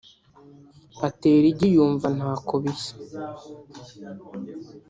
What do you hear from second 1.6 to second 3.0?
yumva ntako bias